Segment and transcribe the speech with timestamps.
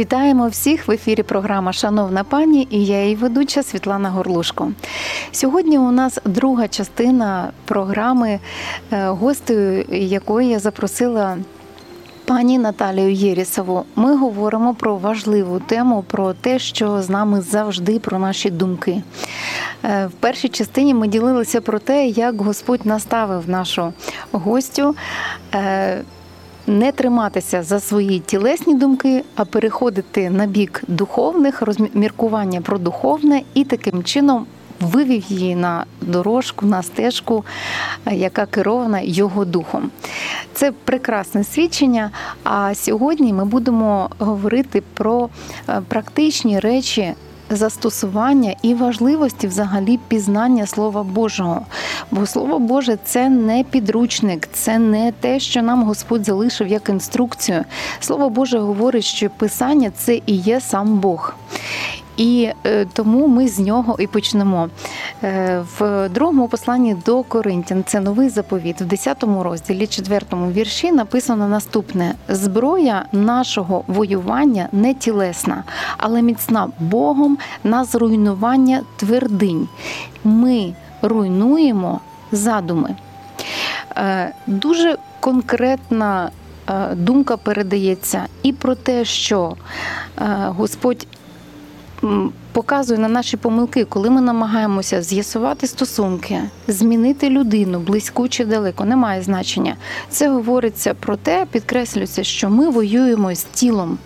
[0.00, 1.22] Вітаємо всіх в ефірі.
[1.22, 4.72] Програма Шановна пані і я її ведуча Світлана Горлушко.
[5.32, 8.40] Сьогодні у нас друга частина програми,
[8.92, 11.36] е, гостею якої я запросила.
[12.24, 18.18] Пані Наталію Єрісову, ми говоримо про важливу тему, про те, що з нами завжди про
[18.18, 19.02] наші думки.
[19.84, 23.92] Е, в першій частині ми ділилися про те, як Господь наставив нашу
[24.32, 24.94] гостю
[25.54, 26.02] е,
[26.66, 33.64] не триматися за свої тілесні думки, а переходити на бік духовних, розміркування про духовне і
[33.64, 34.46] таким чином.
[34.80, 37.44] Вивів її на дорожку, на стежку,
[38.06, 39.90] е, яка керована його духом.
[40.52, 42.10] Це прекрасне свідчення.
[42.44, 45.28] А сьогодні ми будемо говорити про
[45.68, 47.14] е, практичні речі
[47.50, 51.66] застосування і важливості взагалі пізнання Слова Божого.
[52.10, 57.64] Бо Слово Боже це не підручник, це не те, що нам Господь залишив як інструкцію.
[58.00, 61.34] Слово Боже говорить, що Писання це і є сам Бог.
[62.20, 64.68] І е, тому ми з нього і почнемо.
[65.22, 71.48] Е, в другому посланні до Коринтян це новий заповіт, в 10 розділі, 4 вірші написано
[71.48, 75.64] наступне: зброя нашого воювання не тілесна,
[75.96, 79.68] але міцна Богом на зруйнування твердинь.
[80.24, 82.00] Ми руйнуємо
[82.32, 82.96] задуми.
[83.96, 86.30] Е, дуже конкретна
[86.92, 89.56] думка передається і про те, що
[90.46, 91.06] Господь
[92.52, 99.22] показує на наші помилки, коли ми намагаємося з'ясувати стосунки, змінити людину близьку чи далеко, немає
[99.22, 99.76] значення.
[100.08, 103.98] Це говориться про те, підкреслюється, що ми воюємо з тілом.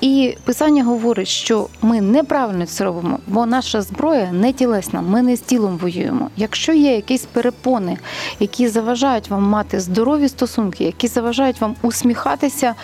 [0.00, 5.00] І писання говорить, що ми неправильно це робимо, бо наша зброя не тілесна.
[5.00, 6.30] Ми не з тілом воюємо.
[6.36, 7.98] Якщо є якісь перепони,
[8.40, 12.74] які заважають вам мати здорові стосунки, які заважають вам усміхатися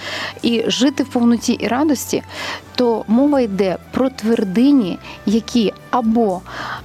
[0.43, 2.23] і жити в повноті і радості,
[2.75, 6.41] то мова йде про твердині, які або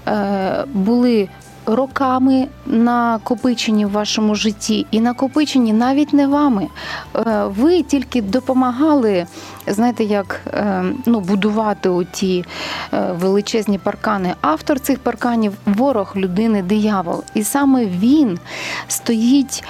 [0.08, 1.30] е, були
[1.76, 6.68] роками накопичені в вашому житті, і накопичені навіть не вами.
[7.16, 9.26] Е, ви тільки допомагали,
[9.68, 12.46] знаєте, як е, ну, будувати оті
[12.94, 14.34] е, величезні паркани.
[14.42, 17.24] Автор цих парканів ворог людини, диявол.
[17.34, 18.40] І саме він
[18.88, 19.64] стоїть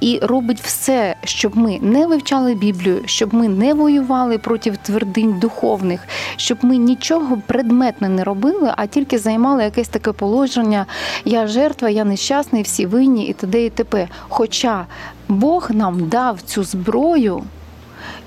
[0.00, 6.00] і робить все, щоб ми не вивчали Біблію, щоб ми не воювали проти твердинь духовних,
[6.36, 10.86] щоб ми нічого предметне не робили, а тільки займали якесь таке положення.
[11.24, 13.64] Я жертва, я нещасний, всі винні і т.д.
[13.64, 14.08] і т.п.
[14.28, 14.86] Хоча
[15.28, 17.42] Бог нам дав цю зброю,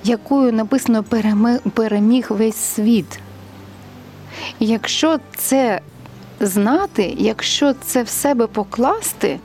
[0.03, 1.03] якою написано
[1.73, 3.19] переміг весь світ.
[4.59, 5.81] Якщо це
[6.39, 9.39] знати, якщо це в себе покласти,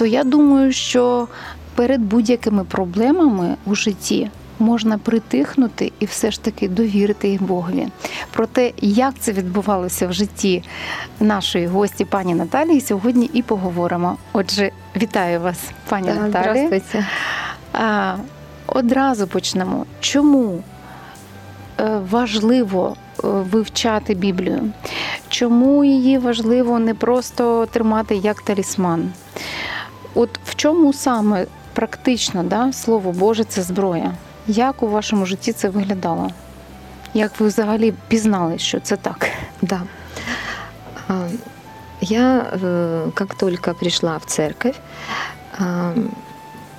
[0.00, 1.28] то я думаю, що
[1.74, 7.88] перед будь-якими проблемами у житті можна притихнути і все ж таки довірити їх Богові.
[8.32, 10.62] Про те, як це відбувалося в житті
[11.20, 14.16] нашої гості, пані Наталії, сьогодні і поговоримо.
[14.32, 16.66] Отже, вітаю вас, пані да, Наталі.
[16.66, 17.06] Здравствуйте.
[17.72, 18.16] А,
[18.66, 19.86] Одразу почнемо.
[20.00, 20.62] Чому
[21.80, 24.72] е, важливо е, вивчати Біблію?
[25.28, 29.12] Чому її важливо не просто тримати як талісман?
[30.15, 34.13] От в чому саме практично да, слово Боже це зброя?
[34.47, 36.31] Як у вашому житті це виглядало?
[37.13, 39.29] Як ви взагалі пізнали, що це так?
[39.61, 39.81] Да.
[42.01, 44.75] Я, э, как только пришла в церковь,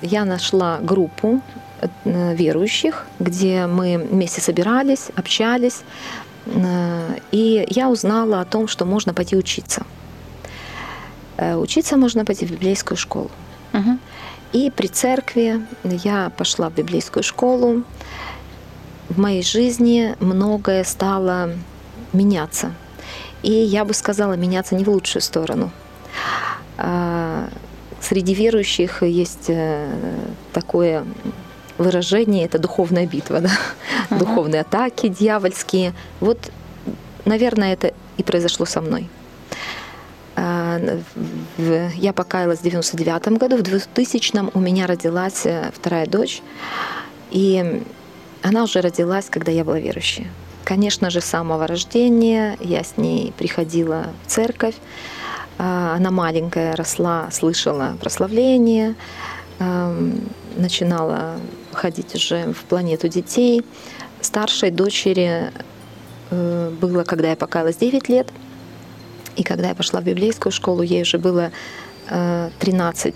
[0.01, 1.41] я нашла группу
[1.81, 5.81] э, верующих, где мы вместе собирались, общались,
[6.45, 9.81] э, и я узнала о том, что можно пойти учиться.
[11.42, 13.30] Э, учиться можно пойти в библейскую школу.
[13.74, 13.98] Угу.
[14.52, 17.82] И при церкви я пошла в библейскую школу.
[19.08, 21.50] В моей жизни многое стало
[22.12, 22.72] меняться.
[23.42, 25.70] И я бы сказала, меняться не в лучшую сторону.
[26.78, 27.48] А,
[28.00, 29.88] среди верующих есть э,
[30.52, 31.04] такое
[31.78, 33.50] выражение, это духовная битва, да?
[34.10, 35.92] uh духовные атаки дьявольские.
[36.20, 36.38] Вот,
[37.24, 39.08] наверное, это и произошло со мной.
[41.96, 46.42] Я покаялась в 99 году, в 2000 у меня родилась э, вторая дочь,
[47.30, 47.82] и
[48.42, 50.26] она уже родилась, когда я была верующей.
[50.64, 54.76] Конечно же, с самого рождения я с ней приходила в церковь.
[55.58, 58.94] А, Она маленькая, росла, слышала прославление,
[60.56, 61.36] начинала
[61.72, 63.62] ходить уже в планету детей.
[64.20, 65.50] Старшей дочери
[66.30, 68.28] э, было, когда я покаялась 9 лет,
[69.36, 71.52] и когда я пошла в библейскую школу, ей уже было
[72.08, 73.14] э, 13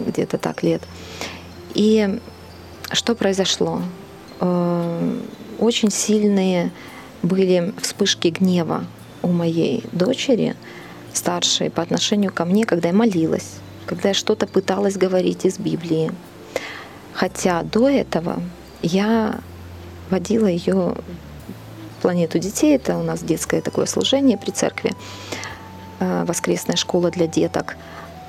[0.00, 0.82] где-то так лет.
[1.74, 2.18] И
[2.92, 3.82] что произошло?
[4.40, 5.20] Э,
[5.58, 6.70] Очень сильные
[7.22, 8.84] были вспышки гнева
[9.22, 10.56] у моей дочери,
[11.12, 13.54] старшей, по отношению ко мне, когда я молилась,
[13.86, 16.12] когда я что-то пыталась говорить из Библии.
[17.12, 18.42] Хотя до этого
[18.82, 19.40] я
[20.10, 20.96] водила ее
[22.02, 24.94] планету детей, это у нас детское такое служение при церкви, э,
[26.26, 27.76] воскресная школа для деток.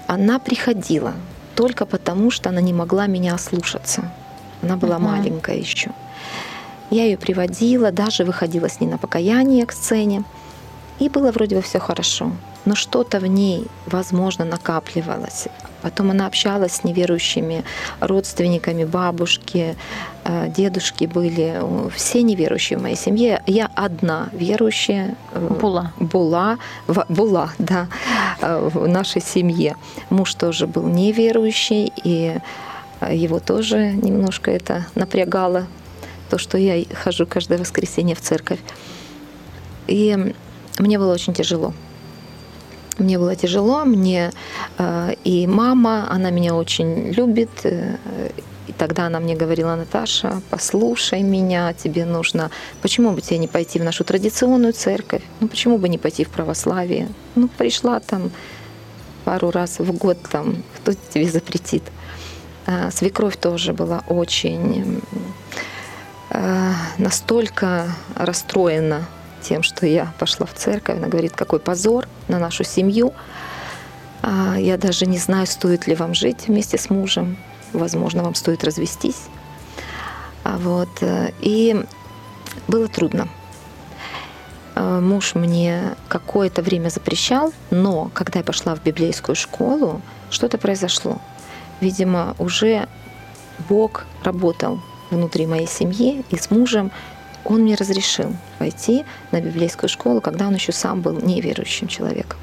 [0.07, 1.13] Она приходила
[1.56, 4.01] только потому, что она не могла меня ослушаться.
[4.62, 5.12] Она была Мгм.
[5.12, 5.92] маленькая еще.
[6.92, 10.24] Я ее приводила, даже выходила с ней на покаяние к сцене.
[11.00, 12.31] И было вроде бы все хорошо.
[12.65, 15.47] Но что-то в ней, возможно, накапливалось.
[15.83, 17.63] Потом она общалась с неверующими
[18.00, 19.75] родственниками, бабушки,
[20.23, 21.62] э, дедушки были.
[21.95, 23.44] Все неверующие в моей семье.
[23.45, 25.15] Я одна верующая.
[25.33, 25.47] э,
[26.00, 26.57] была,
[26.88, 27.88] в- была, да,
[28.41, 29.75] э, в нашей семье.
[30.09, 32.38] Муж тоже был неверующий, и
[33.12, 35.67] его тоже немножко это напрягало,
[36.31, 38.59] то, что я хожу каждое воскресенье в церковь.
[39.85, 40.33] И
[40.79, 41.73] мне было очень тяжело.
[42.97, 44.31] Мне было тяжело, мне
[44.77, 47.97] э, и мама, она меня очень любит, э,
[48.68, 52.51] и тогда она мне говорила, Наташа, послушай меня, тебе нужно,
[52.81, 56.30] почему бы тебе не пойти в нашу традиционную церковь, ну почему бы не пойти в
[56.30, 58.31] православие, ну пришла там
[59.25, 61.83] пару раз в год, там, кто тебе запретит.
[62.65, 65.01] А, Свекровь тоже была очень
[66.30, 69.06] э, настолько расстроена
[69.47, 70.97] тем, что я пошла в церковь.
[70.97, 73.13] Она говорит, какой позор на нашу семью.
[74.21, 77.38] А, Я даже не знаю, стоит ли вам жить вместе с мужем.
[77.74, 79.24] Возможно, вам стоит развестись.
[80.44, 80.89] А Вот.
[81.01, 81.86] э, И
[82.68, 83.27] было трудно.
[84.75, 91.19] Э, Муж мне какое-то время запрещал, но когда я пошла в библейскую школу, что-то произошло.
[91.81, 92.88] Видимо, уже
[93.69, 94.80] Бог работал
[95.12, 96.91] внутри моей семьи и с мужем.
[97.45, 102.39] Он мне разрешил пойти на библейскую школу, когда он еще сам был неверующим человеком.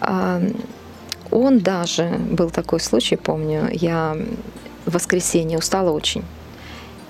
[0.00, 4.16] Он даже, был такой случай, помню, я
[4.86, 6.24] в воскресенье устала очень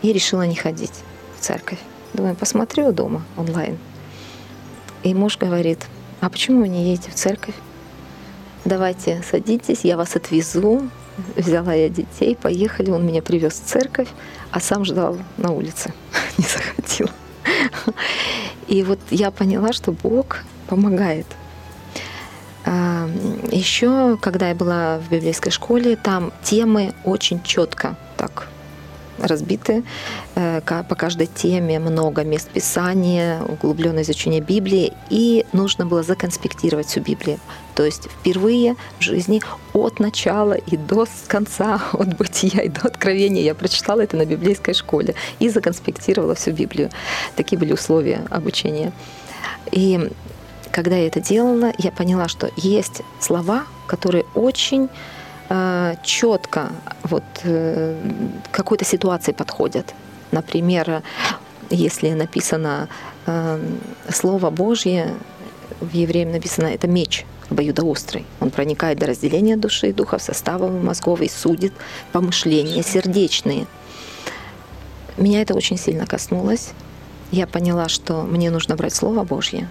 [0.03, 0.93] и решила не ходить
[1.39, 1.79] в церковь.
[2.15, 3.79] Думаю, посмотрю дома онлайн.
[5.03, 5.87] И муж говорит,
[6.21, 7.55] а почему вы не едете в церковь?
[8.65, 10.91] Давайте садитесь, я вас отвезу.
[11.37, 14.09] Взяла я детей, поехали, он меня привез в церковь,
[14.51, 15.93] а сам ждал на улице,
[16.39, 17.09] не захотел.
[18.69, 20.39] И вот я поняла, что Бог
[20.69, 21.27] помогает.
[22.65, 23.09] А,
[23.51, 28.49] Еще, когда я была в библейской школе, там темы очень четко так
[29.19, 29.83] разбиты.
[30.35, 37.01] Э, По каждой теме много мест Писания, углубленное изучение Библии, и нужно было законспектировать всю
[37.01, 37.39] Библию.
[37.81, 39.41] То есть впервые в жизни
[39.73, 44.75] от начала и до конца, от бытия и до откровения я прочитала это на библейской
[44.75, 46.91] школе и законспектировала всю Библию.
[47.37, 48.93] Такие были условия обучения.
[49.73, 50.11] И
[50.71, 54.91] когда я это делала, я поняла, что есть слова, которые очень
[56.03, 56.73] четко
[57.05, 57.97] вот э,
[58.53, 59.95] какой-то ситуации подходят.
[60.33, 61.03] Например,
[61.71, 62.89] если написано
[63.25, 63.59] э,
[64.11, 65.15] Слово Божье,
[65.81, 68.25] в евреям написано это меч обоюдоострый.
[68.41, 71.73] Он проникает до разделения души и духа, составов мозгов и судит
[72.13, 73.67] помышления сердечные.
[75.17, 76.71] Меня это очень сильно коснулось.
[77.31, 79.69] Я поняла, что мне нужно брать Слово Божье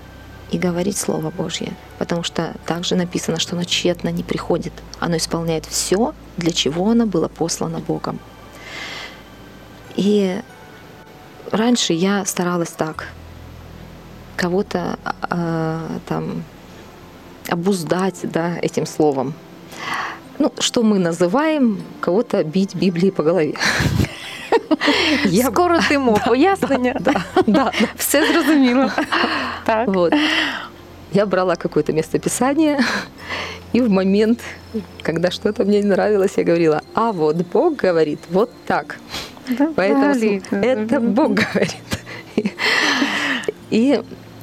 [0.51, 4.73] и говорить Слово Божье, потому что также написано, что оно тщетно не приходит.
[4.99, 8.19] Оно исполняет все, для чего оно было послано Богом.
[9.95, 10.39] И
[11.51, 13.07] раньше я старалась так
[14.37, 14.97] кого-то
[15.29, 16.45] э, там
[17.51, 19.33] обуздать да, этим словом.
[20.39, 23.53] Ну, что мы называем кого-то бить Библией по голове.
[25.25, 26.95] Я- Скоротимо пояснення.
[26.99, 27.71] Да, да, да.
[27.97, 28.91] Все зрозуміло.
[29.65, 29.87] Так.
[29.87, 30.13] Вот.
[31.13, 32.79] Я брала какое-то местописание,
[33.73, 34.39] и в момент,
[35.01, 38.97] когда что-то мне не нравилось, я говорила, а вот Бог говорит вот так.
[39.75, 40.41] Поэтому Взагалі.
[40.51, 41.75] это Бог говорит.
[43.71, 43.99] И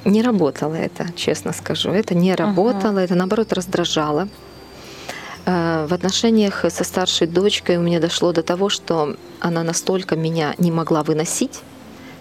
[0.06, 1.90] не работало это, честно скажу.
[1.90, 4.28] Это не работало, это наоборот раздражало.
[5.44, 10.54] Э, В отношениях со старшей дочкой у меня дошло до того, что она настолько меня
[10.58, 11.60] не могла выносить,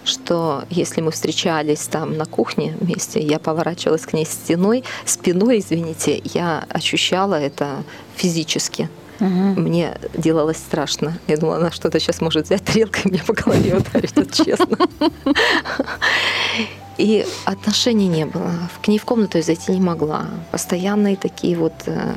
[0.04, 6.22] что если мы встречались там на кухне вместе, я поворачивалась к ней стеной, спиной, извините,
[6.24, 7.84] я ощущала это
[8.16, 8.90] физически.
[9.20, 9.62] Мгм.
[9.64, 11.18] Мне делалось страшно.
[11.28, 14.78] Я думала, она что-то сейчас может взять тарелкой и мне по голове ударить, вот честно.
[17.01, 18.51] И отношений не было.
[18.83, 20.25] К ней в комнату я зайти не могла.
[20.51, 22.13] Постоянные такие вот э,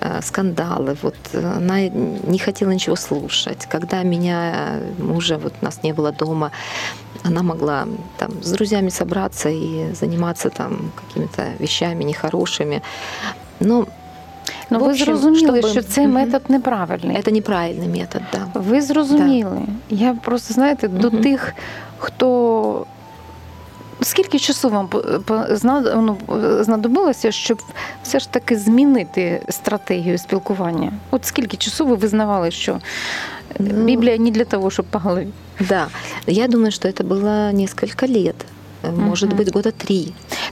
[0.00, 0.96] э, скандалы.
[1.02, 1.88] Вот э, она
[2.30, 3.66] не хотела ничего слушать.
[3.72, 6.50] Когда меня мужа, вот нас не было дома,
[7.24, 7.86] она могла
[8.18, 12.82] там с друзьями собраться и заниматься там какими-то вещами нехорошими.
[13.60, 13.86] Но
[14.70, 16.14] Ну В ви общем, зрозуміли, щоб- що цей Мгм.
[16.14, 17.16] метод неправильний.
[17.16, 18.60] это неправильный метод, да.
[18.60, 19.60] Ви зрозуміли.
[19.90, 21.22] Я просто знаєте, до Мгм.
[21.22, 21.54] тих,
[21.98, 22.86] хто.
[24.02, 26.16] Скільки часу вам по- по- зна- ну,
[26.60, 27.62] знадобилося, щоб
[28.02, 30.92] все ж таки змінити стратегію спілкування?
[31.10, 32.78] От скільки часу ви визнавали, що
[33.58, 35.28] Ну, Біблія не для того, щоб по голові?
[35.68, 35.86] Да,
[36.26, 38.34] я думаю, что это было несколько лет,
[38.84, 39.38] э, может Мгм.
[39.40, 40.04] быть, года три.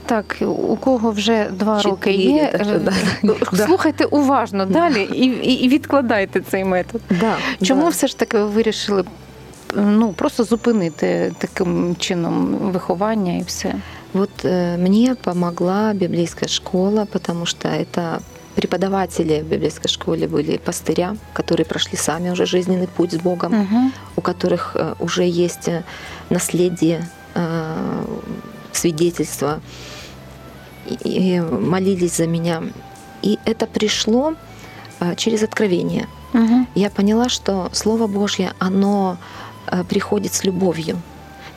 [0.05, 2.79] Так, у кого вже два Чотири роки є, даже, е,
[3.53, 3.65] да.
[3.65, 7.01] слухайте уважно далі і, і, і відкладайте цей метод.
[7.19, 7.35] Да.
[7.65, 7.89] Чому да.
[7.89, 9.03] все ж таки ви вирішили
[9.74, 13.74] ну, просто зупинити таким чином виховання і все?
[14.12, 18.18] Вот э, мне помогла библейская школа, потому что это
[18.54, 23.90] преподаватели в библейской школе были пастыря, которые прошли сами уже жизненный путь с Богом, Угу.
[24.16, 25.82] у которых э, уже есть э,
[26.30, 27.06] наследие,
[28.72, 29.60] свидетельства,
[31.04, 32.62] и- и молились за меня.
[33.22, 34.34] И это пришло
[35.16, 36.06] через откровение.
[36.34, 36.66] Угу.
[36.74, 39.16] я поняла, что Слово Божье, оно
[39.88, 41.00] приходит с любовью.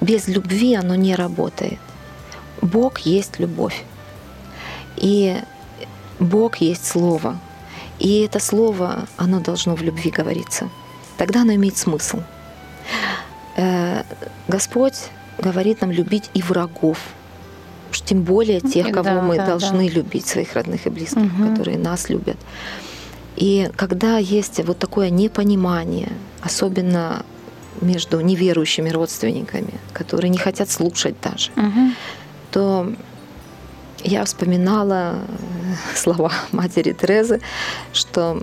[0.02, 1.80] Без любви оно не работает.
[2.62, 3.84] Бог есть любовь.
[4.98, 5.38] И
[6.20, 7.38] Бог есть Слово.
[8.00, 10.70] И это Слово, оно должно в любви говориться.
[11.18, 12.20] Тогда оно имеет смысл.
[13.58, 14.04] Э,
[14.48, 14.96] Господь
[15.38, 16.98] говорит нам любить и врагов.
[17.92, 19.50] Уж тем более тех, кого Да, мы да, да.
[19.52, 21.50] должны любить, своих родных и близких, Мгм.
[21.56, 22.38] которые нас любят.
[23.36, 26.12] И когда есть вот такое непонимание,
[26.42, 27.26] особенно
[27.82, 31.92] между неверующими родственниками, которые не хотят слушать даже, Угу.
[32.52, 32.94] то
[34.04, 37.42] я вспоминала э, слова матери Терезы,
[37.94, 38.42] что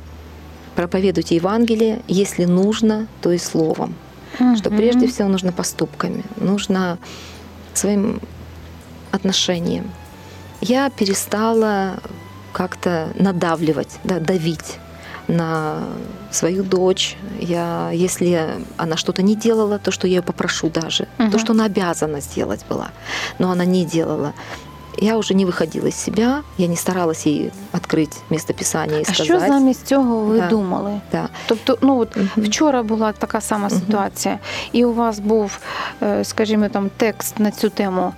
[0.75, 3.95] проповедуйте Евангелие, если нужно, то и словом.
[4.59, 6.99] Что прежде всего нужно поступками, нужно
[7.73, 8.21] своим
[9.11, 9.91] отношением.
[10.61, 11.95] Я перестала
[12.53, 14.79] как-то надавливать, да, давить
[15.29, 15.85] на
[16.31, 17.17] свою дочь.
[17.41, 21.31] Я, если она что-то не делала, то, что я ее попрошу даже, Мгм.
[21.31, 22.91] то, что она обязана сделать была,
[23.39, 24.33] но она не делала.
[24.99, 29.41] Я уже не выходила из себя, я не старалась ей открыть местописание и А що
[29.41, 30.49] замість цього ви Да.
[30.49, 31.01] думали?
[31.13, 31.29] Да.
[31.47, 32.29] Тобто, ну от Мгм.
[32.37, 34.39] вчора була така сама ситуація,
[34.73, 35.59] і у вас був,
[36.03, 38.13] е, скажімо, там текст на цю тему.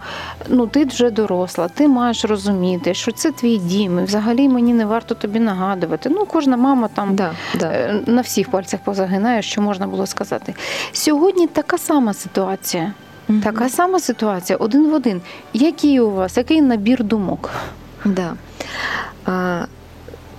[0.48, 4.86] Ну, ти вже доросла, ти маєш розуміти, що це твій дім, і взагалі мені не
[4.86, 6.08] варто тобі нагадувати.
[6.10, 7.66] Ну, кожна мама там Да, да.
[7.66, 10.54] е, на всіх пальцях позагинає, що можна було сказати.
[10.92, 12.92] Сьогодні така сама ситуація.
[13.28, 13.40] Мгм.
[13.40, 15.20] Така сама ситуація, один в один.
[15.52, 17.50] Який у вас, який набір думок?
[18.04, 18.34] Да.
[19.24, 19.64] А,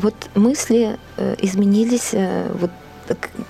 [0.01, 2.13] вот мысли э, изменились.
[2.13, 2.69] э, Вот,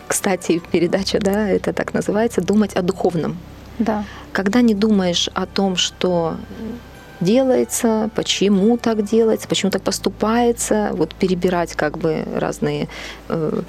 [0.07, 3.37] кстати, передача, да, это так называется, думать о духовном.
[3.79, 4.03] Да.
[4.31, 6.35] Когда не думаешь о том, что
[7.21, 12.87] делается, почему так делается, почему так поступается, вот перебирать как бы разные
[13.29, 13.61] э,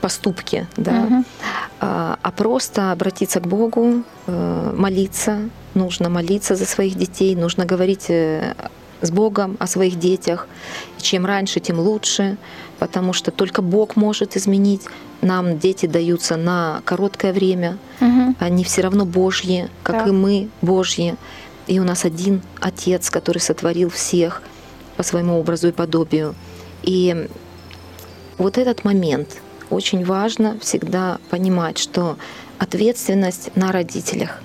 [0.00, 1.24] поступки, да, Мгм.
[1.80, 5.48] а а просто обратиться к Богу, э, молиться.
[5.74, 8.54] Нужно молиться за своих детей, нужно говорить э,
[9.02, 10.46] с Богом о своих детях.
[10.98, 12.36] И чем раньше, тем лучше,
[12.78, 14.82] потому что только Бог может изменить.
[15.22, 18.36] Нам дети даются на короткое время, Мгм.
[18.38, 20.08] они все равно Божьи, как Так.
[20.08, 21.16] и мы Божьи.
[21.66, 24.42] И у нас один Отец, который сотворил всех
[24.96, 26.34] по своему образу и подобию.
[26.82, 27.28] И
[28.38, 29.28] вот этот момент
[29.69, 32.15] очень важно всегда понимать, что
[32.59, 34.41] ответственность на родителях.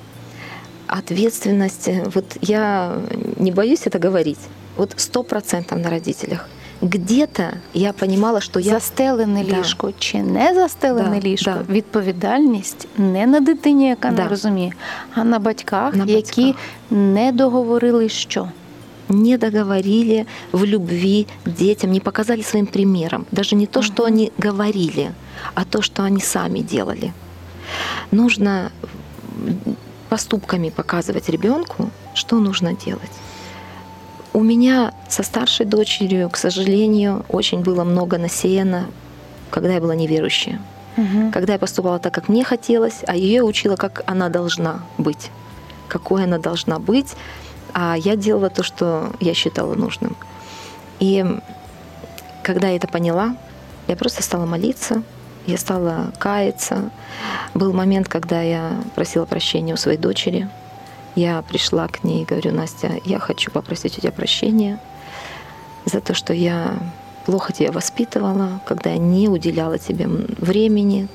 [0.86, 2.92] Ответственность, э, вот я
[3.38, 4.38] не боюсь это говорить,
[4.76, 6.48] вот сто процентов на родителях.
[6.82, 7.42] Где-то
[7.74, 9.58] я понимала, что я Застелене Да.
[9.60, 11.74] ліжко чи не застелене Да, ліжко, да.
[11.74, 14.28] відповідальність не на дитині, яка не Да.
[14.28, 14.72] розуміє,
[15.14, 16.62] а на батьках, На які батьках.
[16.90, 18.48] не договорили що.
[19.11, 23.25] не договорили в любви детям, не показали своим примером.
[23.31, 25.13] Даже не то, что они говорили,
[25.53, 27.13] а то, что они сами делали.
[28.11, 28.71] Нужно
[30.09, 33.11] поступками показывать ребенку, что нужно делать.
[34.33, 38.85] У меня со старшей дочерью, к сожалению, очень было много насеяно,
[39.49, 40.59] когда я была неверующая.
[40.97, 41.31] Мгм.
[41.31, 45.31] когда я поступала так, как мне хотелось, а ее учила, как она должна быть,
[45.87, 47.15] какой она должна быть,
[47.73, 50.15] а я делала то, что я считала нужным.
[50.99, 51.25] И
[52.43, 53.35] когда я это поняла,
[53.87, 55.03] я просто стала молиться,
[55.47, 56.91] я стала каяться.
[57.53, 60.49] Был момент, когда я просила прощения у своей дочери.
[61.15, 64.79] Я пришла к ней и говорю, Настя, я хочу попросить у тебя прощения
[65.85, 66.77] за то, что я
[67.25, 71.07] плохо тебя воспитывала, когда я не уделяла тебе времени,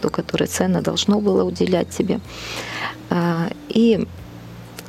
[0.00, 2.20] то, которое ценно должно было уделять тебе.
[3.10, 4.06] А, И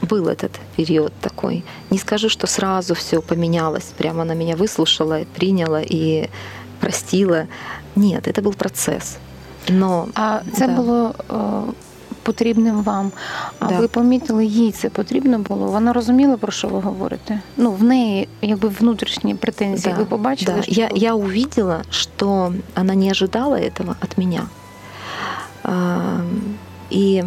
[0.04, 1.62] был этот период такой.
[1.90, 6.28] Не скажу, что сразу все поменялось, прямо она меня выслушала, приняла и
[6.80, 7.46] простила.
[7.96, 9.16] Нет, это был процесс.
[9.68, 10.72] Но А це Да.
[10.74, 11.34] було е,
[12.22, 13.12] потрібним вам.
[13.58, 13.78] А Да.
[13.78, 15.66] ви помітили, їй це потрібно було?
[15.66, 17.40] Вона розуміла, про що ви говорите?
[17.56, 19.92] Ну, в неї якби внутрішні претензії.
[19.94, 20.56] Да, ви побачили?
[20.56, 20.62] да.
[20.62, 24.42] що Я, я увидела, что она не ожидала этого от меня.
[25.62, 25.96] А,
[26.92, 27.24] И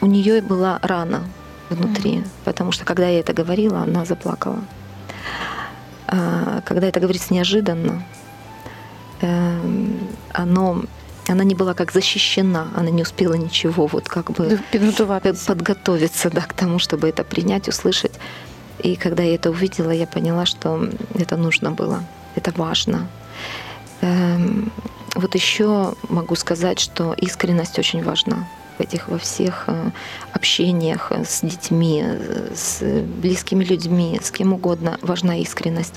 [0.00, 1.22] у нее была рана
[1.68, 2.24] внутри, Мгм.
[2.44, 4.58] потому что когда я это говорила, она заплакала.
[6.06, 8.02] А, Когда это говорится неожиданно,
[9.20, 10.82] эм, оно,
[11.28, 14.58] она не была как защищена, она не успела ничего вот как бы
[15.46, 18.12] подготовиться да, к тому, чтобы это принять, услышать.
[18.82, 22.02] И когда я это увидела, я поняла, что это нужно было,
[22.34, 23.06] это важно.
[24.00, 24.72] Эм,
[25.16, 28.46] Вот еще могу сказать, что искренность очень важна
[28.80, 29.90] этих во всех э,
[30.32, 32.82] общениях э, с детьми, э, с
[33.22, 35.94] близкими людьми, с кем угодно важна искренность.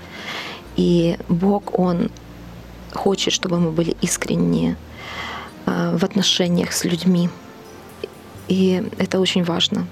[0.75, 2.11] И Бог, Он
[2.93, 4.75] хочет, чтобы мы были искренние
[5.65, 7.29] в отношениях с людьми.
[8.49, 9.87] И это очень важно.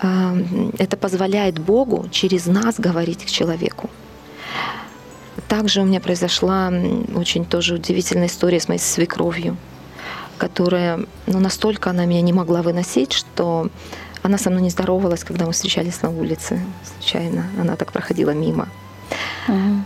[0.00, 3.90] Это позволяет Богу через нас говорить к человеку.
[5.48, 6.72] Также у меня произошла
[7.14, 9.56] очень тоже удивительная история с моей свекровью,
[10.38, 13.68] которая, ну, настолько она меня не могла выносить, что
[14.22, 17.44] она со мной не здоровалась, когда мы встречались на улице случайно.
[17.60, 18.68] Она так проходила мимо.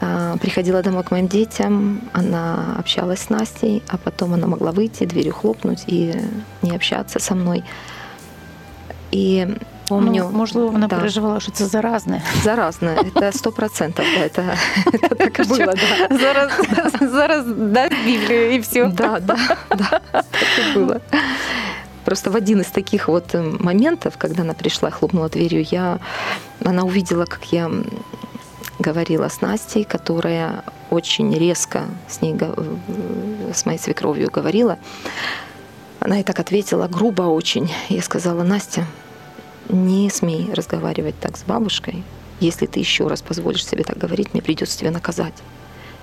[0.00, 5.04] А, Приходила домой к моим детям, она общалась с Настей, а потом она могла выйти,
[5.04, 6.14] дверью хлопнуть и
[6.62, 7.62] не общаться со мной.
[9.12, 9.56] И
[9.91, 10.29] помню...
[10.31, 12.21] Ну, можливо, вона да, переживала, що це заразне.
[12.43, 14.57] Заразно, это сто процентов, да, это,
[14.93, 15.73] это так и было,
[16.09, 16.17] да.
[16.17, 16.51] Зараз,
[17.11, 18.85] зараз дасть Біблію і все.
[18.85, 19.37] Да, да,
[19.69, 20.99] да, так и было.
[22.05, 25.99] Просто в один из таких вот э, моментов, когда она пришла и хлопнула дверью, я,
[26.65, 27.83] она увидела, как я м,
[28.79, 34.77] говорила с Настей, которая очень резко с ней, го- э, с моей свекровью говорила.
[35.99, 37.69] Она и так ответила, грубо очень.
[37.89, 38.85] Я сказала, Настя,
[39.72, 42.02] не смей разговаривать так с бабушкой.
[42.40, 45.34] Если ты еще раз позволишь себе так говорить, мне придется тебя наказать.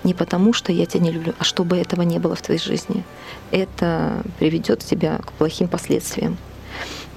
[0.03, 3.03] Не потому, что я тебя не люблю, а чтобы этого не было в твоей жизни.
[3.51, 6.37] Это приведет тебя к плохим последствиям.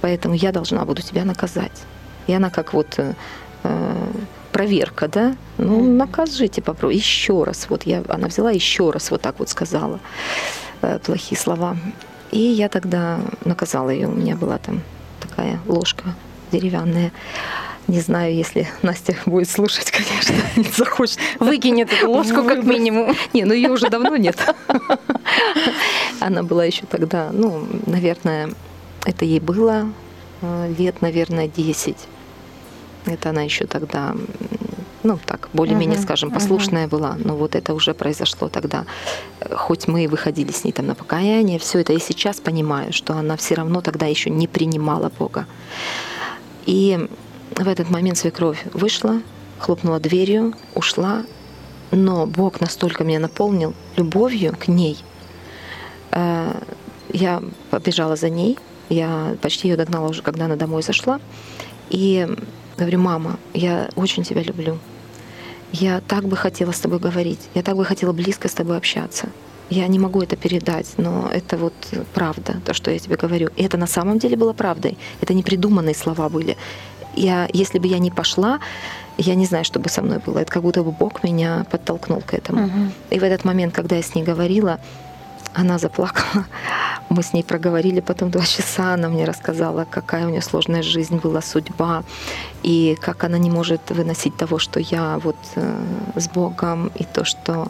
[0.00, 1.84] Поэтому я должна буду тебя наказать.
[2.26, 3.14] И она как вот э,
[3.62, 4.06] э,
[4.50, 5.36] проверка, да?
[5.58, 6.96] Ну, накажите, попробуй.
[6.96, 7.66] Еще раз.
[7.68, 10.00] Вот я, она взяла еще раз вот так вот сказала
[10.82, 11.76] э, плохие слова.
[12.32, 14.08] И я тогда наказала ее.
[14.08, 14.82] У меня была там
[15.20, 16.14] такая ложка
[16.52, 17.12] деревянная.
[17.88, 21.18] Не знаю, если Настя будет слушать, конечно, не захочет.
[21.40, 22.64] Викинь эту ложку, Выбрось.
[22.66, 23.16] мінімум.
[23.34, 24.36] Не, ну ее уже давно нет.
[26.20, 28.50] Она была еще тогда, ну, наверное,
[29.04, 29.88] это ей было
[30.42, 31.96] э, лет, наверное, 10.
[33.06, 34.14] Это она еще тогда,
[35.02, 37.16] ну, так, более-менее, Мгм, скажем, послушная была.
[37.24, 38.84] Но вот это уже произошло тогда.
[39.40, 42.92] Э, Хоть мы и выходили с ней там на покаяние, все это я сейчас понимаю,
[42.92, 45.46] что она все равно тогда еще не принимала Бога.
[46.66, 47.08] И
[47.56, 49.20] в этот момент свекровь вышла,
[49.58, 51.24] хлопнула дверью, ушла,
[51.90, 54.98] но Бог настолько меня наполнил любовью к ней.
[56.10, 56.60] Э,
[57.12, 61.20] Я побежала за ней, я почти ее догнала уже, когда она домой зашла.
[61.90, 62.26] И
[62.78, 64.78] говорю, мама, я очень тебя люблю.
[65.72, 69.28] Я так бы хотела с тобой говорить, я так бы хотела близко с тобой общаться.
[69.72, 71.72] Я не могу это передать, но это вот
[72.12, 73.48] правда, то, что я тебе говорю.
[73.56, 74.98] И это на самом деле было правдой.
[75.22, 76.56] Это не придуманные слова были.
[77.16, 78.60] Я, если бы я не пошла,
[79.16, 80.40] я не знаю, что бы со мной было.
[80.40, 82.66] Это как будто бы Бог меня подтолкнул к этому.
[82.66, 82.92] Мгм.
[83.10, 84.78] И в этот момент, когда я с ней говорила,
[85.54, 86.44] она заплакала.
[87.08, 88.94] Мы с ней проговорили потом два часа.
[88.94, 92.02] Она мне рассказала, какая у нее сложная жизнь была, судьба,
[92.62, 95.74] и как она не может выносить того, что я вот э,
[96.16, 97.66] с Богом, и то, что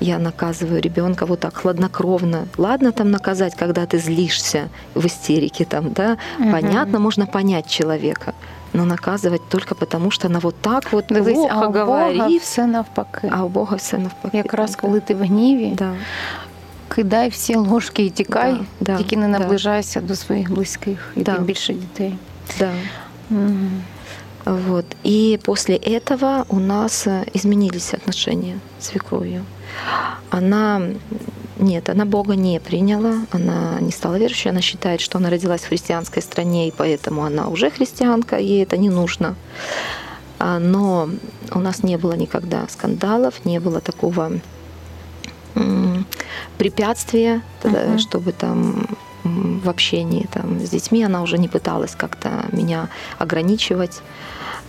[0.00, 2.46] я наказываю ребенка вот так хладнокровно.
[2.58, 6.52] Ладно там наказать, когда ты злишься в истерике, там, да, Мгм.
[6.52, 8.34] понятно, можно понять человека,
[8.74, 12.42] но наказывать только потому, что она вот так вот Дивись, плохо а у Бога говорит,
[12.42, 13.30] все навпаки.
[13.32, 14.36] а у Бога все навпаки.
[14.36, 15.92] Якраз коли ти в гніві, Да
[16.95, 19.39] кидай всі ложки і тікай, Да, да, тільки не да.
[19.39, 21.33] наближайся до своїх близьких і Да.
[21.35, 22.15] тим більше дітей.
[22.59, 22.71] Да.
[23.29, 23.81] Мгм.
[24.45, 24.85] Вот.
[25.05, 29.41] И после этого у нас э, изменились отношения с свекровью.
[30.29, 30.81] Она
[31.59, 35.67] нет, она Бога не приняла, она не стала верующей, она считает, что она родилась в
[35.67, 39.35] христианской стране, и поэтому она уже христианка, ей это не нужно.
[40.39, 41.09] А, Но
[41.51, 44.41] у нас не было никогда скандалов, не было такого м,
[46.58, 47.98] препятствия, Мгм.
[47.98, 48.86] чтобы там
[49.24, 52.88] в общении там, с детьми она уже не пыталась как-то меня
[53.18, 54.02] ограничивать.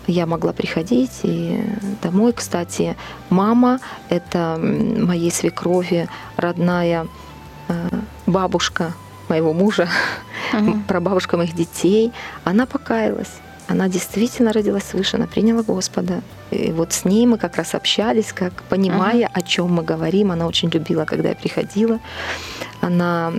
[0.05, 1.59] Я могла приходить и
[2.03, 2.33] домой.
[2.33, 2.95] Кстати,
[3.29, 7.07] мама— это моей свекрови родная
[7.69, 7.89] э,
[8.27, 8.93] бабушка
[9.29, 9.87] моего мужа,
[10.53, 10.83] Мгм.
[10.83, 12.11] прабабушка моих детей.
[12.43, 13.31] Она покаялась.
[13.73, 16.21] Она действительно родилась свыше, она приняла Господа.
[16.51, 20.31] И вот с ней мы как раз общались, как понимая, о чем мы говорим.
[20.31, 21.99] Она очень любила, когда я приходила.
[22.81, 23.33] Она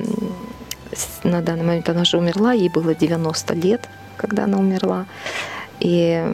[1.22, 5.06] на данный момент она же умерла, ей было 90 лет, когда она умерла.
[5.80, 6.24] И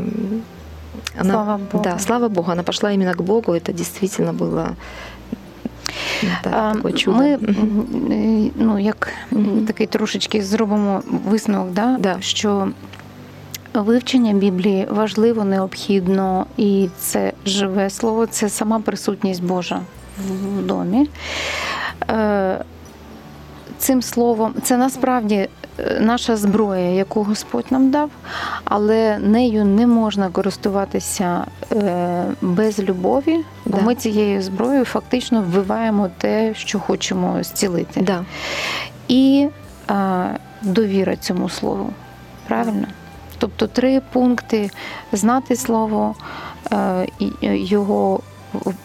[1.19, 1.85] она, Слава Богу.
[1.85, 3.53] Да, слава Богу, она пошла именно к Богу.
[3.53, 4.77] Это действительно было
[6.45, 7.19] да, А, такое чудо.
[7.19, 9.13] Ми ну, як
[9.67, 11.97] такий трошечки зробимо висновок, да?
[12.01, 12.17] Да.
[12.21, 12.69] що
[13.75, 19.81] вивчення Біблії важливо, необхідно, і це живе слово, це сама присутність Божа
[20.29, 21.09] в домі.
[22.11, 22.65] Е,
[23.79, 28.11] Цим словом, це насправді е, наша зброя, яку Господь нам дав,
[28.65, 33.85] але нею не можна користуватися е, без любові, бо Да.
[33.85, 38.01] ми цією зброєю фактично вбиваємо те, що хочемо зцілити.
[38.01, 38.25] Да,
[39.09, 39.49] І
[40.63, 41.91] довіра цьому слову.
[42.49, 42.87] Правильно?
[43.41, 44.71] Тобто три пункти
[45.13, 46.15] знати слово,
[46.73, 48.21] е, е, його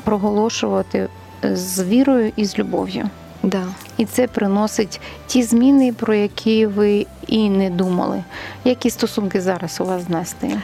[0.03, 1.07] проголошувати
[1.43, 3.09] з вірою і з любов'ю.
[3.43, 3.63] да.
[3.97, 8.23] І це приносить ті зміни, про які ви і не думали.
[8.63, 10.61] Які стосунки зараз у вас з Настею?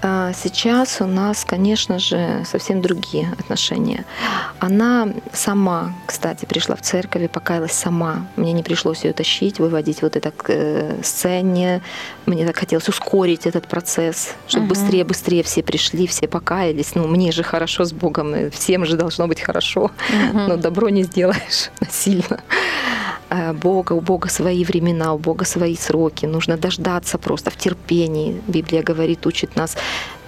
[0.00, 4.04] А Сейчас у нас, конечно же, совсем другие отношения.
[4.60, 8.26] Она сама, кстати, пришла в церковь и покаялась сама.
[8.36, 11.82] Мне не пришлось ее тащить, выводить вот это к э, сцене.
[12.26, 14.68] Мне так хотелось ускорить этот процесс, чтобы Мгм.
[14.74, 16.94] быстрее, быстрее все пришли, все покаялись.
[16.94, 19.90] Ну, мне же хорошо с Богом, всем же должно быть хорошо.
[20.32, 22.40] Но добро не сделаешь насильно.
[23.30, 26.26] А Бога, у Бога свои времена, у Бога свои сроки.
[26.26, 28.40] Нужно дождаться просто в терпении.
[28.48, 29.76] Библия говорит, учит нас,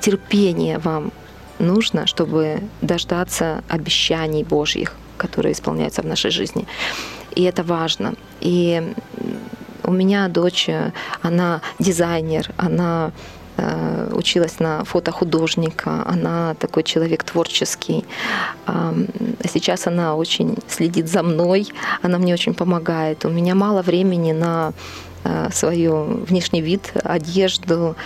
[0.00, 1.12] терпение вам
[1.58, 6.66] нужно, чтобы дождаться обещаний Божьих, которые исполняются в нашей жизни.
[7.34, 8.14] И это важно.
[8.40, 8.94] И
[9.84, 13.39] у меня дочь, э, она дизайнер, она э,
[14.12, 18.04] училась на фотохудожника, она такой человек творческий.
[19.52, 21.68] Сейчас она очень следит за мной,
[22.02, 23.24] она мне очень помогает.
[23.24, 24.72] У меня мало времени на
[25.24, 25.88] э, свой
[26.26, 27.96] внешний вид, одежду,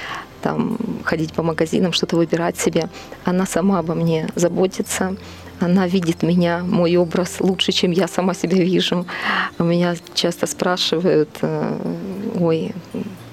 [0.42, 2.88] там, ходить по магазинам, что-то выбирать себе.
[3.24, 5.16] Она сама обо мне заботится.
[5.60, 9.06] Она видит меня, мой образ лучше, чем я сама себя вижу.
[9.58, 11.78] Меня часто спрашивают, э,
[12.40, 12.72] ой,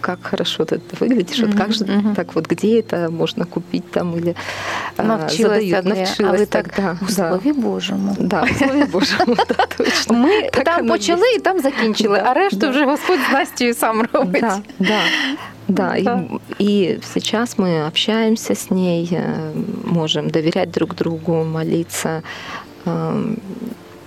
[0.01, 2.15] как хорошо ты выглядишь, вот как же Мгм, мгм.
[2.15, 4.35] так вот, где это можно купить там или
[4.99, 7.13] э, Навчилася, задают, де, навчилась а ви так тогда, у да.
[7.13, 8.17] Слові Божому.
[8.21, 10.15] Да, в Слове Божьем, да, точно.
[10.19, 11.35] Ми Так там оно почали є.
[11.37, 12.71] і там закінчили, Да, а решту да.
[12.71, 14.41] вже Господь з Настю сам робить.
[14.41, 15.01] Да, да.
[15.69, 16.21] Да, и, Да.
[16.61, 19.53] и сейчас мы общаемся с ней, э,
[19.85, 22.23] можем доверять друг другу, молиться
[22.87, 23.37] эм,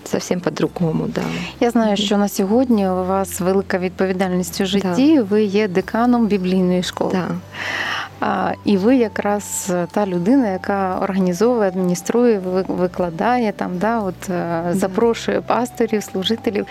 [0.09, 1.23] совсем по-другому, да.
[1.61, 5.21] Я знаю, що на сьогодні у вас велика відповідальність у житті.
[5.21, 7.11] Ви є деканом біблійної школи.
[7.13, 7.29] Да,
[8.21, 14.63] А, і ви якраз та людина, яка організовує, адмініструє, ви- викладає там, да, от, е,
[14.73, 16.67] запрошує пасторів, служителів.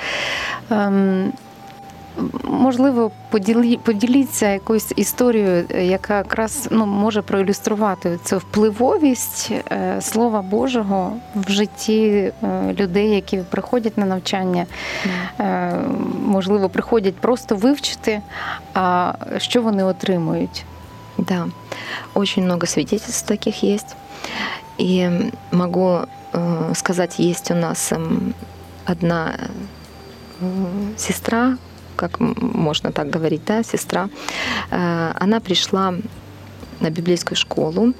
[2.18, 10.00] Ем, Можливо, поділі, поділіться якоюсь історією, е, яка якраз ну, може проілюструвати цю впливовість е,
[10.00, 14.66] Слова Божого в житті е, людей, які приходять на навчання,
[15.40, 15.74] е,
[16.26, 18.20] можливо, приходять просто вивчити,
[18.74, 20.64] а що вони отримують.
[21.18, 21.48] да.
[22.14, 23.96] Очень много свидетельств таких есть.
[24.78, 28.34] И могу э, сказать, есть у нас эм,
[28.86, 29.34] одна
[30.40, 31.58] э, сестра,
[31.95, 34.09] как можно так говорить, да, сестра.
[34.71, 35.93] Э, Она пришла
[36.79, 37.93] на библейскую школу,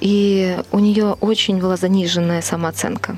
[0.00, 3.16] и у нее очень была заниженная самооценка.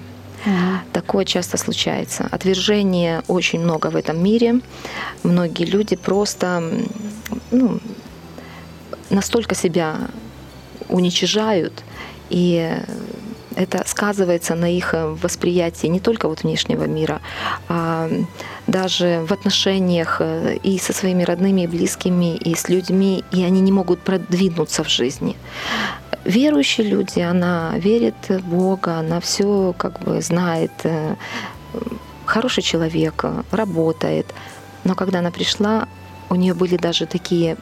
[0.92, 2.26] Такое часто случается.
[2.30, 4.60] Отвержения очень много в этом мире.
[5.22, 6.62] Многие люди просто
[7.50, 7.78] ну,
[9.10, 9.96] настолько себя
[10.88, 11.84] уничижают
[12.30, 12.74] и
[13.56, 17.20] это сказывается на их э, восприятии не только вот внешнего мира,
[17.68, 18.08] а
[18.66, 23.60] даже в отношениях э, и со своими родными, и близкими, и с людьми, и они
[23.60, 25.36] не могут продвинуться в жизни.
[26.24, 31.14] Верующие люди, она верит в Бога, она все как бы знает, э,
[32.24, 34.26] хороший человек, работает.
[34.84, 35.88] Но когда она пришла,
[36.28, 37.56] у нее были даже такие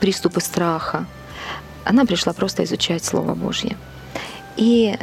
[0.00, 1.06] приступы страха.
[1.84, 3.76] Она пришла просто изучать Слово Божье.
[4.56, 4.98] И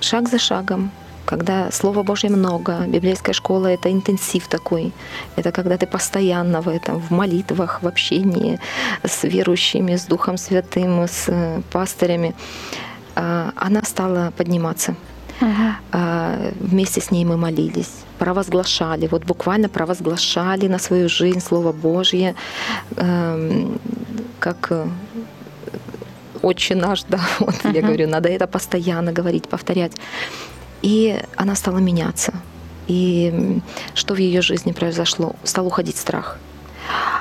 [0.00, 0.90] шаг за шагом,
[1.24, 4.92] когда Слова Божье много, библейская школа— это интенсив такой,
[5.36, 8.58] это когда ты постоянно в этом, в молитвах, в общении
[9.04, 12.34] с верующими, с Духом Святым, с э, пастырями,
[13.14, 14.94] а, она стала подниматься.
[15.40, 16.54] Uh-huh.
[16.60, 22.34] Вместе с ней мы молились, провозглашали, вот буквально провозглашали на свою жизнь Слово Божье,
[22.96, 23.80] эм,
[24.38, 24.86] как э,
[26.42, 27.74] отче наш, да, вот uh-huh.
[27.74, 29.92] я говорю, надо это постоянно говорить, повторять.
[30.82, 32.32] И она стала меняться.
[32.88, 33.60] И
[33.94, 35.36] что в ее жизни произошло?
[35.44, 36.38] Стал уходить страх.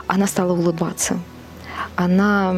[0.08, 1.19] Она стала улыбаться.
[1.95, 2.55] Она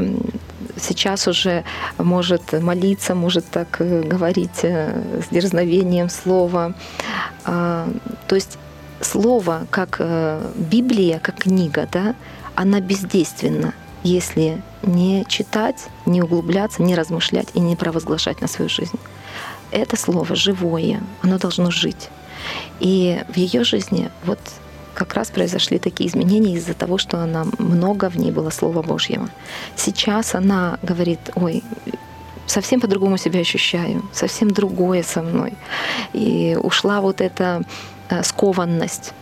[0.78, 1.64] сейчас уже
[1.98, 6.74] может молиться, может так э, говорить э, с дерзновением слова.
[7.46, 7.88] А,
[8.28, 8.58] то есть
[9.02, 12.16] слово, как э, Библия, как книга, да,
[12.56, 19.00] она бездейственна если не читать, не углубляться, не размышлять и не провозглашать на свою жизнь.
[19.72, 22.10] Это слово живое, оно должно жить.
[22.80, 24.40] И в ее жизни вот
[24.94, 29.30] как раз произошли такие изменения из-за того, что она много в ней было Слова Божьего.
[29.76, 31.64] Сейчас она говорит, ой,
[32.46, 35.54] совсем по-другому себя ощущаю, совсем другое со мной.
[36.14, 37.62] И ушла вот эта
[38.10, 39.14] э, скованность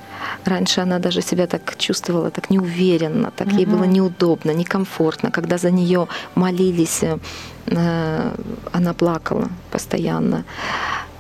[0.46, 3.58] Раньше она даже себя так чувствовала, так неуверенно, так угу.
[3.58, 5.32] ей было неудобно, некомфортно.
[5.32, 8.32] Когда за нее молились, э,
[8.72, 10.44] она плакала постоянно.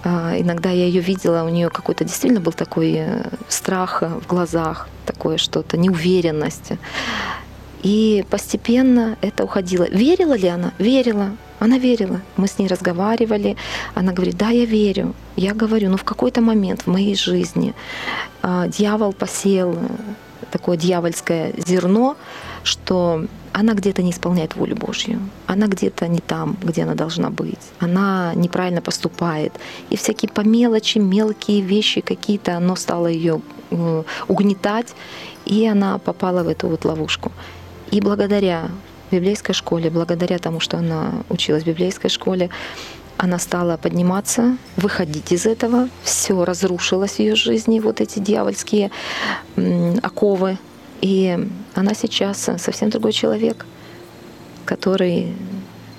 [0.03, 4.87] А, иногда я ее видела, у нее какой-то действительно был такой э, страх в глазах,
[5.05, 6.71] такое что-то, неуверенность.
[7.83, 9.87] И постепенно это уходило.
[9.89, 10.71] Верила ли она?
[10.79, 11.31] Верила.
[11.59, 12.21] Она верила.
[12.37, 13.55] Мы с ней разговаривали.
[13.95, 15.13] Она говорит, да, я верю.
[15.35, 17.73] Я говорю, ну в какой-то момент в моей жизни
[18.43, 19.75] э, дьявол посеял
[20.51, 22.15] такое дьявольское зерно,
[22.63, 27.59] что она где-то не исполняет волю Божью, она где-то не там, где она должна быть,
[27.79, 29.53] она неправильно поступает.
[29.89, 33.41] И всякие по мелочи, мелкие вещи какие-то, оно стало ее
[34.27, 34.95] угнетать,
[35.45, 37.31] и она попала в эту вот ловушку.
[37.91, 38.69] И благодаря
[39.11, 42.49] библейской школе, благодаря тому, что она училась в библейской школе,
[43.17, 45.89] она стала подниматься, выходить из этого.
[46.03, 48.91] Все разрушилось в ее жизни, вот эти дьявольские
[50.01, 50.57] оковы.
[51.01, 51.37] И
[51.75, 53.65] она сейчас совсем другой человек,
[54.65, 55.33] который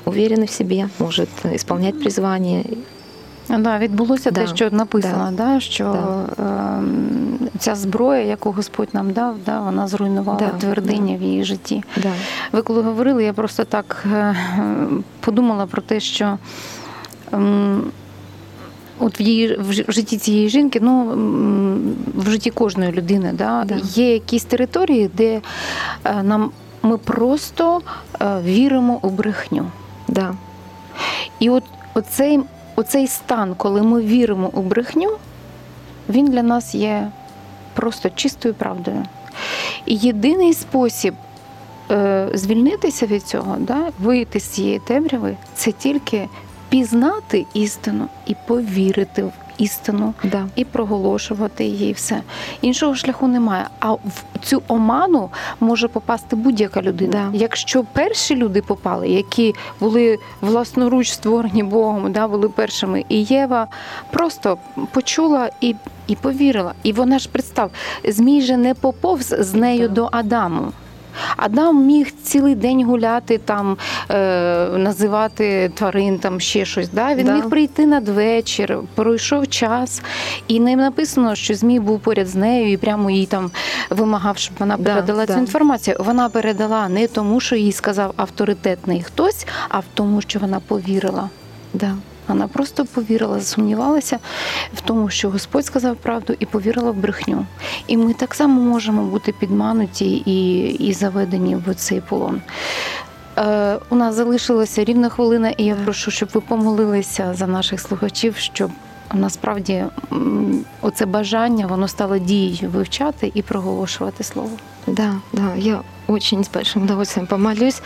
[0.06, 2.64] уверен в себе, может исполнять призвание
[3.58, 4.40] Да, відбулося да.
[4.40, 5.44] те, що написано, да.
[5.44, 5.84] да що
[6.36, 6.44] да.
[6.44, 6.82] Е,
[7.58, 10.48] ця зброя, яку Господь нам дав, да, вона зруйнувала да.
[10.48, 11.84] твердиня в її житті.
[11.96, 12.12] Да.
[12.52, 14.36] Ви коли говорили, я просто так е,
[15.20, 16.38] подумала про те, що.
[17.32, 17.38] Е,
[19.02, 19.56] От в її
[19.88, 21.04] в житті цієї жінки, ну
[22.14, 23.74] в житті кожної людини, да, да.
[23.82, 25.40] є якісь території, де
[26.04, 26.50] е, нам
[26.82, 27.80] ми просто
[28.20, 29.64] е, віримо у брехню.
[30.08, 30.34] Да.
[31.38, 32.40] І от оцей
[32.80, 35.16] оцей стан, коли ми віримо у брехню,
[36.08, 37.10] він для нас є
[37.74, 39.04] просто чистою правдою.
[39.86, 41.14] І єдиний спосіб
[41.90, 46.28] е, звільнитися від цього, да, вийти з цієї темряви, це тільки
[46.68, 50.46] пізнати істину і повірити в істину да.
[50.56, 52.22] і проголошувати її все.
[52.60, 53.66] Іншого шляху немає.
[53.80, 57.30] А в цю оману може попасти будь-яка людина.
[57.32, 57.38] Да.
[57.38, 63.66] Якщо перші люди попали, які були власноруч створені Богом, да, були першими, і Єва
[64.10, 64.58] просто
[64.92, 65.74] почула і.
[66.06, 67.70] І повірила, і вона ж представ,
[68.04, 70.72] змій же не поповз з нею до Адаму.
[71.36, 73.76] Адам міг цілий день гуляти, там
[74.10, 76.88] е, називати тварин, там ще щось.
[76.88, 77.14] Да?
[77.14, 77.34] Він да.
[77.34, 80.02] міг прийти надвечір, пройшов час,
[80.48, 83.50] і не написано, що Змій був поряд з нею і прямо їй там
[83.90, 85.38] вимагав, щоб вона передала да, цю да.
[85.38, 85.96] інформацію.
[86.00, 91.30] Вона передала не тому, що їй сказав авторитетний хтось, а в тому, що вона повірила.
[91.74, 91.94] Да.
[92.30, 94.18] Вона просто повірила, засумнівалася
[94.74, 97.46] в тому, що Господь сказав правду, і повірила в брехню.
[97.86, 102.40] І ми так само можемо бути підмануті і, і заведені в цей полон.
[103.38, 108.36] Е, У нас залишилася рівна хвилина, і я прошу, щоб ви помолилися за наших слухачів,
[108.36, 108.70] щоб
[109.14, 109.84] насправді
[110.80, 114.50] оце бажання воно стало дією вивчати і проголошувати слово.
[114.86, 117.82] Да, да, я очень с большим удовольствием помолюсь.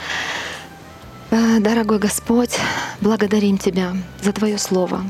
[1.37, 2.57] Э, дорогой Господь,
[3.01, 5.03] благодарим Тебя за Твое Слово.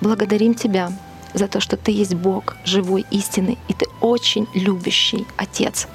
[0.00, 0.90] благодарим Тебя
[1.34, 5.86] за то, что Ты есть Бог, живой, истинный, и Ты очень любящий Отец.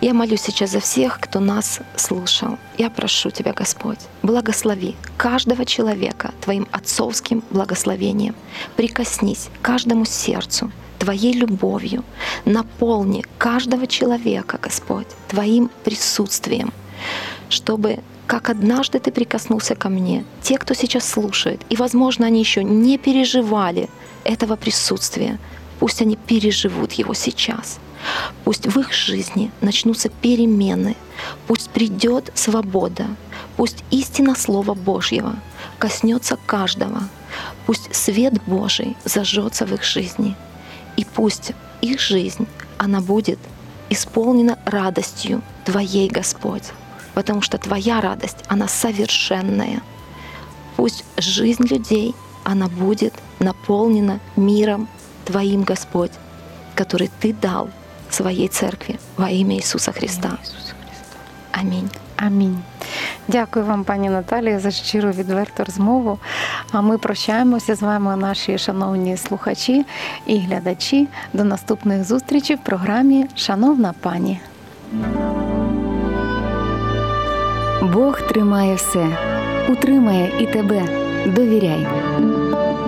[0.00, 2.56] Я молюсь сейчас за всех, кто нас слушал.
[2.78, 8.34] Я прошу Тебя, Господь, благослови каждого человека Твоим отцовским благословением.
[8.74, 12.04] Прикоснись каждому сердцу Твоей любовью.
[12.46, 16.72] Наполни каждого человека, Господь, Твоим присутствием,
[17.50, 22.64] чтобы как однажды ты прикоснулся ко мне, те, кто сейчас слушает, и, возможно, они еще
[22.64, 23.88] не переживали
[24.24, 25.38] этого присутствия,
[25.78, 27.78] пусть они переживут его сейчас.
[28.44, 30.96] Пусть в их жизни начнутся перемены,
[31.46, 33.06] пусть придет свобода,
[33.56, 35.36] пусть истина Слова Божьего
[35.78, 37.02] коснется каждого,
[37.66, 40.36] пусть свет Божий зажжется в их жизни,
[40.96, 42.46] и пусть их жизнь,
[42.78, 43.38] она будет
[43.90, 46.64] исполнена радостью Твоей, Господь,
[47.13, 49.81] потому что Твоя радость, она совершенная.
[50.75, 54.87] Пусть жизнь людей, она будет наполнена миром
[55.25, 56.11] Твоим, Господь,
[56.75, 57.69] который Ты дал
[58.09, 60.37] своей церкви во имя Иисуса Христа.
[61.51, 61.89] Амінь.
[62.15, 62.61] Амінь.
[63.27, 66.19] Дякую вам, пані Наталія, за щиру відверту розмову.
[66.71, 69.85] А ми прощаємося з вами, наші шановні слухачі
[70.25, 71.07] і глядачі.
[71.33, 74.39] До наступних зустрічей в програмі Шановна пані.
[77.83, 79.07] Бог тримає все,
[79.69, 80.83] утримає і тебе.
[81.25, 81.87] Довіряй.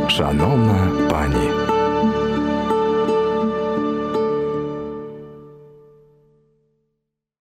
[0.07, 1.64] Шановна пані.